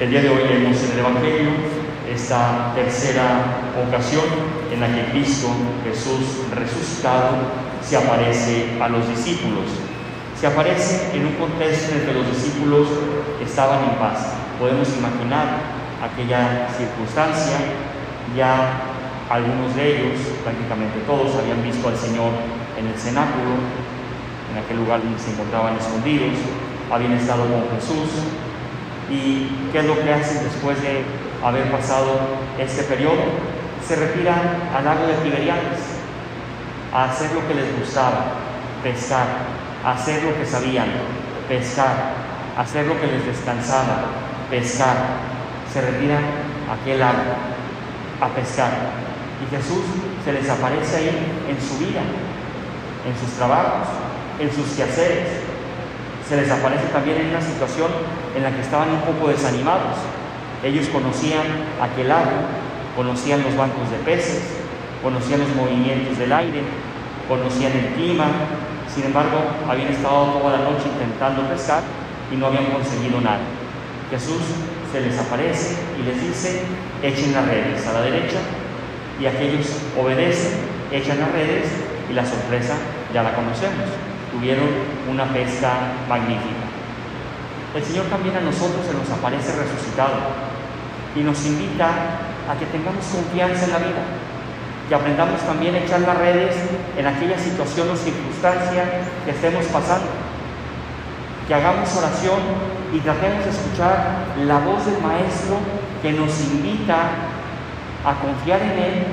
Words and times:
El 0.00 0.10
día 0.10 0.22
de 0.22 0.28
hoy 0.28 0.42
leemos 0.48 0.82
en 0.82 0.90
el 0.90 0.98
Evangelio 0.98 1.50
esta 2.12 2.72
tercera 2.74 3.62
ocasión 3.86 4.24
en 4.72 4.80
la 4.80 4.88
que 4.88 5.12
Cristo, 5.12 5.46
Jesús 5.84 6.50
resucitado, 6.52 7.36
se 7.80 7.98
aparece 7.98 8.76
a 8.82 8.88
los 8.88 9.08
discípulos. 9.08 9.70
Se 10.34 10.48
aparece 10.48 11.14
en 11.14 11.26
un 11.26 11.34
contexto 11.34 11.92
en 11.92 12.00
el 12.00 12.06
que 12.06 12.12
los 12.12 12.26
discípulos 12.26 12.88
estaban 13.40 13.84
en 13.84 13.94
paz. 14.00 14.34
Podemos 14.58 14.88
imaginar 14.98 15.62
aquella 16.02 16.66
circunstancia, 16.76 17.54
ya 18.36 18.82
algunos 19.30 19.76
de 19.76 19.94
ellos, 19.94 20.18
prácticamente 20.42 21.06
todos, 21.06 21.36
habían 21.36 21.62
visto 21.62 21.86
al 21.86 21.96
Señor 21.96 22.32
en 22.76 22.88
el 22.88 22.98
cenáculo, 22.98 23.62
en 24.50 24.58
aquel 24.58 24.76
lugar 24.78 25.04
donde 25.04 25.20
se 25.20 25.30
encontraban 25.30 25.76
escondidos, 25.76 26.34
habían 26.90 27.12
estado 27.12 27.44
con 27.46 27.78
Jesús. 27.78 28.10
¿Y 29.10 29.48
qué 29.72 29.80
es 29.80 29.84
lo 29.84 30.02
que 30.02 30.12
hacen 30.12 30.44
después 30.44 30.80
de 30.82 31.04
haber 31.44 31.70
pasado 31.70 32.20
este 32.58 32.84
periodo? 32.84 33.22
Se 33.86 33.96
retiran 33.96 34.70
al 34.74 34.84
lago 34.84 35.06
de 35.06 35.14
Tiberiades 35.14 35.80
a 36.92 37.04
hacer 37.04 37.32
lo 37.32 37.46
que 37.46 37.54
les 37.54 37.78
gustaba, 37.78 38.32
pescar, 38.82 39.26
hacer 39.84 40.22
lo 40.22 40.34
que 40.36 40.46
sabían, 40.46 40.86
pescar, 41.48 42.14
hacer 42.56 42.86
lo 42.86 42.98
que 43.00 43.08
les 43.08 43.26
descansaba, 43.26 44.04
pescar. 44.48 44.96
Se 45.70 45.80
retiran 45.80 46.24
a 46.70 46.80
aquel 46.80 47.00
lago 47.00 47.34
a 48.20 48.28
pescar. 48.28 48.70
Y 49.42 49.54
Jesús 49.54 49.84
se 50.24 50.32
les 50.32 50.48
aparece 50.48 50.96
ahí 50.96 51.44
en 51.48 51.60
su 51.60 51.78
vida, 51.78 52.00
en 52.00 53.18
sus 53.20 53.36
trabajos, 53.36 53.88
en 54.40 54.50
sus 54.50 54.74
quehaceres. 54.74 55.53
Se 56.28 56.36
les 56.36 56.50
aparece 56.50 56.86
también 56.86 57.18
en 57.20 57.28
una 57.28 57.40
situación 57.40 57.90
en 58.34 58.42
la 58.42 58.50
que 58.50 58.62
estaban 58.62 58.90
un 58.90 59.00
poco 59.02 59.28
desanimados. 59.28 59.98
Ellos 60.62 60.88
conocían 60.88 61.44
aquel 61.80 62.08
lago, 62.08 62.48
conocían 62.96 63.42
los 63.42 63.54
bancos 63.56 63.90
de 63.90 63.98
peces, 63.98 64.42
conocían 65.02 65.40
los 65.40 65.54
movimientos 65.54 66.16
del 66.16 66.32
aire, 66.32 66.62
conocían 67.28 67.72
el 67.72 67.94
clima, 67.94 68.24
sin 68.92 69.04
embargo 69.04 69.36
habían 69.68 69.88
estado 69.88 70.38
toda 70.38 70.58
la 70.58 70.64
noche 70.64 70.88
intentando 70.92 71.42
pescar 71.48 71.82
y 72.32 72.36
no 72.36 72.46
habían 72.46 72.66
conseguido 72.66 73.20
nada. 73.20 73.44
Jesús 74.10 74.40
se 74.90 75.00
les 75.00 75.18
aparece 75.18 75.76
y 76.00 76.04
les 76.04 76.22
dice, 76.22 76.62
echen 77.02 77.34
las 77.34 77.46
redes 77.46 77.86
a 77.86 77.92
la 77.92 78.00
derecha 78.00 78.38
y 79.20 79.26
aquellos 79.26 79.66
obedecen, 80.00 80.52
echan 80.90 81.20
las 81.20 81.32
redes 81.32 81.66
y 82.08 82.14
la 82.14 82.24
sorpresa 82.24 82.76
ya 83.12 83.22
la 83.22 83.34
conocemos. 83.34 84.13
Tuvieron 84.34 84.66
una 85.08 85.32
pesca 85.32 85.94
magnífica. 86.08 86.66
El 87.74 87.84
Señor 87.84 88.06
también 88.06 88.36
a 88.36 88.40
nosotros 88.40 88.84
se 88.84 88.94
nos 88.94 89.08
aparece 89.10 89.54
resucitado 89.54 90.14
y 91.14 91.20
nos 91.20 91.46
invita 91.46 91.86
a 92.50 92.58
que 92.58 92.66
tengamos 92.66 93.04
confianza 93.06 93.64
en 93.64 93.72
la 93.72 93.78
vida, 93.78 94.02
que 94.88 94.94
aprendamos 94.94 95.40
también 95.40 95.74
a 95.76 95.78
echar 95.78 96.00
las 96.00 96.18
redes 96.18 96.54
en 96.96 97.06
aquella 97.06 97.38
situación 97.38 97.90
o 97.90 97.96
circunstancia 97.96 98.84
que 99.24 99.30
estemos 99.30 99.66
pasando, 99.66 100.06
que 101.46 101.54
hagamos 101.54 101.94
oración 101.96 102.40
y 102.92 102.98
tratemos 103.00 103.44
de 103.44 103.50
escuchar 103.50 104.34
la 104.44 104.58
voz 104.58 104.84
del 104.86 105.00
Maestro 105.00 105.58
que 106.02 106.12
nos 106.12 106.40
invita 106.42 107.10
a 108.04 108.14
confiar 108.20 108.62
en 108.62 108.70
Él, 108.70 109.06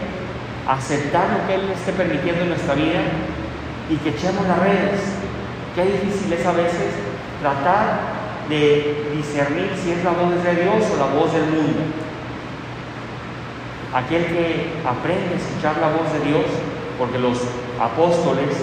a 0.67 0.73
aceptar 0.73 1.29
lo 1.29 1.47
que 1.47 1.55
Él 1.55 1.69
esté 1.73 1.93
permitiendo 1.93 2.41
en 2.41 2.49
nuestra 2.49 2.73
vida 2.73 3.01
y 3.91 3.97
que 3.97 4.09
echemos 4.09 4.47
las 4.47 4.59
redes. 4.59 5.01
Qué 5.75 5.83
difícil 5.83 6.31
es 6.31 6.45
a 6.45 6.53
veces 6.53 6.95
tratar 7.41 8.21
de 8.47 9.11
discernir 9.15 9.71
si 9.81 9.91
es 9.91 10.03
la 10.03 10.11
voz 10.11 10.31
de 10.43 10.55
Dios 10.55 10.83
o 10.93 10.97
la 10.97 11.13
voz 11.13 11.33
del 11.33 11.45
mundo. 11.45 11.79
Aquel 13.93 14.25
que 14.27 14.79
aprende 14.87 15.35
a 15.35 15.37
escuchar 15.37 15.77
la 15.79 15.89
voz 15.89 16.07
de 16.13 16.27
Dios, 16.27 16.45
porque 16.97 17.19
los 17.19 17.39
apóstoles, 17.79 18.55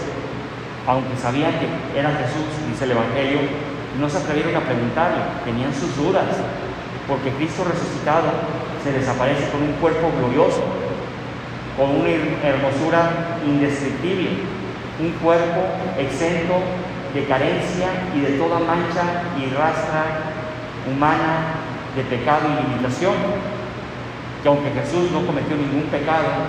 aunque 0.86 1.16
sabían 1.16 1.52
que 1.60 1.98
era 1.98 2.10
Jesús, 2.16 2.48
dice 2.70 2.84
el 2.84 2.92
Evangelio, 2.92 3.40
no 4.00 4.08
se 4.08 4.18
atrevieron 4.18 4.56
a 4.56 4.64
preguntarle, 4.64 5.20
tenían 5.44 5.74
sus 5.74 5.94
dudas, 5.96 6.24
porque 7.06 7.30
Cristo 7.32 7.64
resucitado 7.64 8.28
se 8.82 8.92
les 8.92 9.06
aparece 9.08 9.50
con 9.50 9.62
un 9.62 9.72
cuerpo 9.74 10.10
glorioso, 10.18 10.64
con 11.76 11.90
una 12.00 12.08
hermosura 12.08 13.40
indescriptible, 13.44 14.57
un 15.00 15.10
cuerpo 15.22 15.62
exento 15.96 16.54
de 17.14 17.24
carencia 17.24 17.88
y 18.14 18.20
de 18.20 18.38
toda 18.38 18.58
mancha 18.58 19.22
y 19.38 19.54
rastra 19.54 20.04
humana 20.90 21.54
de 21.94 22.02
pecado 22.04 22.48
y 22.48 22.68
limitación 22.68 23.14
que 24.42 24.48
aunque 24.48 24.70
Jesús 24.70 25.10
no 25.10 25.26
cometió 25.26 25.56
ningún 25.56 25.90
pecado, 25.90 26.46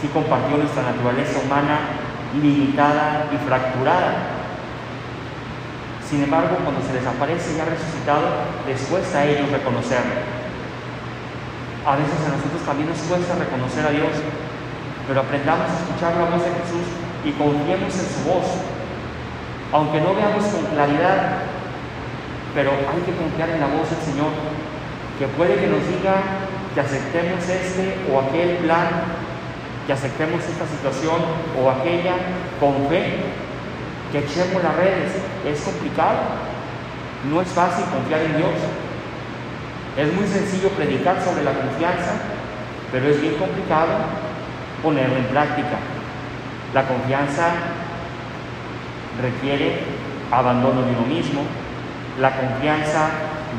sí 0.00 0.08
compartió 0.08 0.56
nuestra 0.56 0.82
naturaleza 0.82 1.40
humana 1.40 1.78
limitada 2.40 3.26
y 3.32 3.36
fracturada. 3.46 4.30
Sin 6.08 6.22
embargo, 6.22 6.58
cuando 6.62 6.80
se 6.82 6.94
les 6.94 7.06
aparece 7.06 7.56
ya 7.56 7.64
resucitado, 7.64 8.46
les 8.66 8.80
cuesta 8.82 9.18
a 9.18 9.24
ellos 9.26 9.50
reconocerlo. 9.50 10.14
A 11.86 11.96
veces 11.96 12.16
a 12.22 12.36
nosotros 12.38 12.62
también 12.64 12.88
nos 12.88 12.98
cuesta 13.02 13.34
reconocer 13.34 13.86
a 13.86 13.90
Dios, 13.90 14.14
pero 15.08 15.20
aprendamos 15.20 15.66
a 15.70 15.78
escuchar 15.82 16.14
la 16.14 16.30
voz 16.30 16.44
de 16.44 16.54
Jesús 16.54 17.03
y 17.24 17.32
confiemos 17.32 17.92
en 17.94 18.08
su 18.08 18.20
voz. 18.28 18.46
Aunque 19.72 20.00
no 20.00 20.14
veamos 20.14 20.44
con 20.44 20.64
claridad, 20.66 21.42
pero 22.54 22.70
hay 22.70 23.02
que 23.02 23.16
confiar 23.16 23.50
en 23.50 23.60
la 23.60 23.66
voz 23.66 23.90
del 23.90 24.00
Señor, 24.00 24.30
que 25.18 25.26
puede 25.28 25.56
que 25.56 25.66
nos 25.66 25.82
diga 25.88 26.22
que 26.74 26.80
aceptemos 26.80 27.42
este 27.48 27.98
o 28.12 28.20
aquel 28.20 28.58
plan, 28.58 28.88
que 29.86 29.92
aceptemos 29.92 30.40
esta 30.44 30.66
situación 30.66 31.18
o 31.58 31.70
aquella 31.70 32.14
con 32.60 32.88
fe, 32.88 33.24
que 34.12 34.18
echemos 34.18 34.62
las 34.62 34.76
redes. 34.76 35.10
Es 35.46 35.60
complicado, 35.62 36.18
no 37.30 37.40
es 37.40 37.48
fácil 37.48 37.84
confiar 37.86 38.22
en 38.22 38.36
Dios. 38.36 38.54
Es 39.96 40.12
muy 40.12 40.26
sencillo 40.26 40.68
predicar 40.70 41.22
sobre 41.22 41.44
la 41.44 41.52
confianza, 41.52 42.14
pero 42.92 43.08
es 43.08 43.20
bien 43.20 43.34
complicado 43.34 43.92
ponerlo 44.82 45.16
en 45.16 45.26
práctica. 45.26 45.93
La 46.74 46.88
confianza 46.88 47.50
requiere 49.22 49.78
abandono 50.32 50.82
de 50.82 50.90
uno 50.90 51.06
mismo, 51.06 51.42
la 52.20 52.36
confianza 52.36 53.10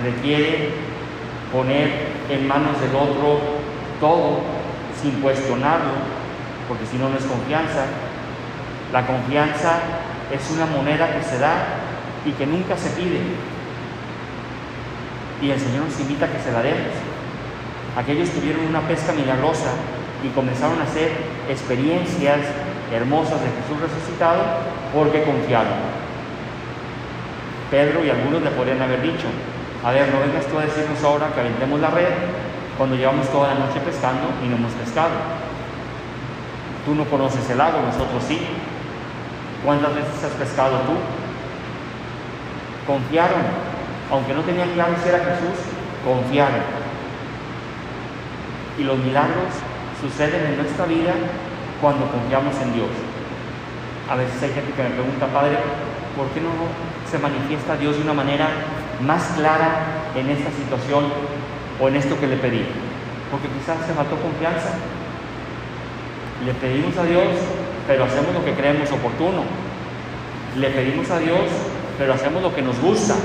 requiere 0.03 0.71
poner 1.49 2.09
en 2.29 2.45
manos 2.45 2.81
del 2.81 2.93
otro 2.93 3.39
todo 4.01 4.41
sin 5.01 5.21
cuestionarlo, 5.21 5.91
porque 6.67 6.85
si 6.85 6.97
no, 6.97 7.07
no 7.07 7.17
es 7.17 7.23
confianza. 7.23 7.85
La 8.91 9.07
confianza 9.07 9.79
es 10.29 10.51
una 10.51 10.65
moneda 10.65 11.15
que 11.15 11.23
se 11.23 11.39
da 11.39 11.55
y 12.25 12.31
que 12.31 12.45
nunca 12.45 12.75
se 12.75 12.89
pide. 12.89 13.21
Y 15.41 15.51
el 15.51 15.59
Señor 15.59 15.85
nos 15.85 15.99
invita 16.01 16.25
a 16.25 16.31
que 16.31 16.39
se 16.39 16.51
la 16.51 16.61
demos. 16.61 16.91
Aquellos 17.95 18.29
tuvieron 18.31 18.65
una 18.65 18.81
pesca 18.81 19.13
milagrosa 19.13 19.71
y 20.21 20.27
comenzaron 20.29 20.81
a 20.81 20.83
hacer 20.83 21.11
experiencias 21.49 22.39
hermosas 22.91 23.41
de 23.41 23.47
Jesús 23.47 23.81
resucitado 23.81 24.43
porque 24.93 25.23
confiaron. 25.23 26.05
Pedro 27.71 28.05
y 28.05 28.09
algunos 28.09 28.41
le 28.41 28.51
podrían 28.51 28.81
haber 28.81 29.01
dicho, 29.01 29.27
a 29.83 29.91
ver, 29.91 30.07
no 30.09 30.19
vengas 30.19 30.45
tú 30.45 30.57
a 30.59 30.63
decirnos 30.63 31.03
ahora 31.03 31.33
que 31.33 31.39
aventemos 31.39 31.79
la 31.79 31.89
red 31.89 32.13
cuando 32.77 32.95
llevamos 32.95 33.29
toda 33.29 33.53
la 33.53 33.65
noche 33.65 33.79
pescando 33.79 34.27
y 34.43 34.47
no 34.47 34.57
hemos 34.57 34.73
pescado. 34.73 35.13
Tú 36.85 36.93
no 36.93 37.05
conoces 37.05 37.49
el 37.49 37.57
lago, 37.57 37.81
nosotros 37.81 38.23
sí. 38.27 38.39
¿Cuántas 39.63 39.95
veces 39.95 40.23
has 40.23 40.31
pescado 40.33 40.77
tú? 40.81 40.93
Confiaron, 42.85 43.41
aunque 44.11 44.33
no 44.33 44.41
tenían 44.41 44.69
claro 44.71 44.93
si 45.01 45.09
era 45.09 45.19
Jesús, 45.19 45.57
confiaron. 46.05 46.61
Y 48.77 48.83
los 48.83 48.97
milagros 48.99 49.49
suceden 49.99 50.45
en 50.45 50.57
nuestra 50.57 50.85
vida 50.85 51.13
cuando 51.81 52.09
confiamos 52.11 52.55
en 52.61 52.73
Dios. 52.73 52.89
A 54.09 54.15
veces 54.15 54.41
hay 54.43 54.53
gente 54.53 54.71
que 54.73 54.83
me 54.83 54.89
pregunta, 54.89 55.27
Padre, 55.27 55.57
¿por 56.15 56.27
qué 56.29 56.41
no 56.41 56.49
se 57.09 57.17
manifiesta 57.19 57.75
Dios 57.77 57.97
de 57.97 58.03
una 58.03 58.13
manera 58.13 58.47
más 59.01 59.23
clara 59.35 60.11
en 60.15 60.29
esta 60.29 60.51
situación 60.51 61.05
o 61.79 61.87
en 61.87 61.95
esto 61.95 62.19
que 62.19 62.27
le 62.27 62.37
pedí? 62.37 62.65
Porque 63.31 63.47
quizás 63.49 63.85
se 63.85 63.93
faltó 63.93 64.15
confianza. 64.17 64.77
Le 66.45 66.53
pedimos 66.53 66.95
a 66.97 67.03
Dios, 67.03 67.25
pero 67.87 68.05
hacemos 68.05 68.33
lo 68.33 68.45
que 68.45 68.53
creemos 68.53 68.91
oportuno. 68.91 69.43
Le 70.55 70.69
pedimos 70.69 71.09
a 71.09 71.19
Dios, 71.19 71.49
pero 71.97 72.13
hacemos 72.13 72.41
lo 72.41 72.53
que 72.53 72.61
nos 72.61 72.79
gusta. 72.79 73.15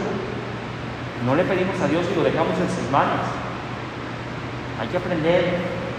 No 1.26 1.34
le 1.34 1.44
pedimos 1.44 1.78
a 1.80 1.88
Dios 1.88 2.06
y 2.10 2.16
lo 2.16 2.24
dejamos 2.24 2.56
en 2.56 2.68
sus 2.68 2.90
manos. 2.90 3.20
Hay 4.80 4.88
que 4.88 4.96
aprender 4.96 5.56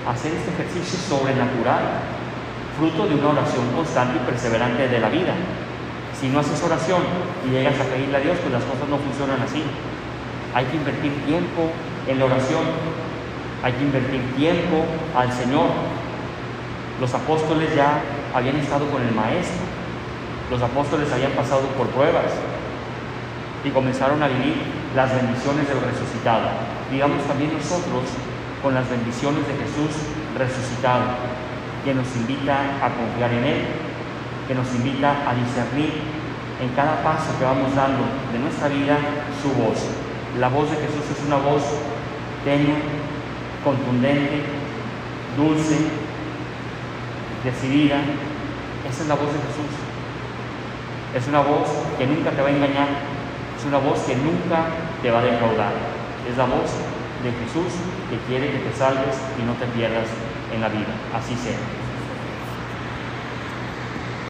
a 0.08 0.12
hacer 0.12 0.34
este 0.34 0.50
ejercicio 0.50 0.98
sobrenatural, 1.08 2.02
fruto 2.78 3.08
de 3.08 3.16
una 3.16 3.30
oración 3.30 3.66
constante 3.76 4.20
y 4.22 4.26
perseverante 4.26 4.88
de 4.88 5.00
la 5.00 5.10
vida. 5.10 5.34
Si 6.20 6.30
no 6.30 6.40
haces 6.40 6.62
oración 6.64 7.02
y 7.48 7.52
llegas 7.52 7.80
a 7.80 7.84
pedirle 7.84 8.18
a 8.18 8.20
Dios, 8.20 8.38
pues 8.42 8.54
las 8.54 8.64
cosas 8.64 8.88
no 8.90 8.98
funcionan 8.98 9.42
así. 9.42 9.64
Hay 10.54 10.66
que 10.66 10.78
invertir 10.78 11.14
tiempo, 11.26 11.72
en 12.08 12.20
la 12.20 12.26
oración. 12.26 12.64
Hay 13.64 13.74
que 13.74 13.84
invertir 13.84 14.22
tiempo 14.36 14.86
al 15.16 15.32
Señor. 15.32 15.70
Los 17.00 17.14
apóstoles 17.14 17.76
ya 17.76 18.02
habían 18.34 18.58
estado 18.58 18.90
con 18.90 19.02
el 19.02 19.14
Maestro. 19.14 19.62
Los 20.50 20.62
apóstoles 20.62 21.12
habían 21.12 21.32
pasado 21.32 21.62
por 21.78 21.88
pruebas 21.88 22.32
y 23.64 23.70
comenzaron 23.70 24.22
a 24.22 24.28
vivir 24.28 24.56
las 24.96 25.14
bendiciones 25.14 25.68
del 25.68 25.82
resucitado. 25.82 26.50
Digamos 26.92 27.24
también 27.26 27.54
nosotros 27.54 28.04
con 28.62 28.74
las 28.74 28.90
bendiciones 28.90 29.48
de 29.48 29.54
Jesús 29.54 29.96
resucitado, 30.38 31.18
que 31.84 31.94
nos 31.94 32.08
invita 32.16 32.78
a 32.82 32.90
confiar 32.94 33.32
en 33.34 33.44
Él, 33.44 33.62
que 34.48 34.56
nos 34.56 34.68
invita 34.76 35.30
a 35.30 35.34
discernir 35.34 36.02
en 36.62 36.70
cada 36.76 37.02
paso 37.04 37.38
que 37.40 37.46
vamos 37.46 37.74
dando 37.76 38.04
de 38.32 38.40
nuestra 38.40 38.68
vida 38.68 38.98
su 39.42 39.50
voz. 39.50 39.82
La 40.40 40.48
voz 40.48 40.70
de 40.70 40.78
Jesús 40.78 41.04
es 41.10 41.26
una 41.26 41.38
voz 41.38 41.64
tenue, 42.46 42.78
contundente, 43.64 44.44
dulce, 45.36 45.90
decidida. 47.44 47.98
Esa 48.88 49.02
es 49.04 49.08
la 49.08 49.16
voz 49.16 49.34
de 49.34 49.42
Jesús. 49.42 49.74
Es 51.16 51.28
una 51.28 51.42
voz 51.42 51.68
que 51.98 52.08
nunca 52.08 52.32
te 52.32 52.42
va 52.42 52.48
a 52.48 52.52
engañar, 52.52 52.88
es 53.58 53.66
una 53.66 53.80
voz 53.80 54.00
que 54.02 54.16
nunca 54.16 54.70
te 55.02 55.12
va 55.12 55.20
a 55.20 55.24
defraudar. 55.24 55.74
Es 56.30 56.38
la 56.38 56.46
voz 56.46 56.70
de 57.26 57.32
Jesús 57.44 57.74
que 58.10 58.18
quiere 58.30 58.52
que 58.52 58.70
te 58.70 58.74
salves 58.78 59.18
y 59.38 59.44
no 59.44 59.54
te 59.54 59.66
pierdas 59.78 60.08
en 60.52 60.62
la 60.62 60.70
vida. 60.70 61.08
Así 61.10 61.38
sea. 61.38 61.81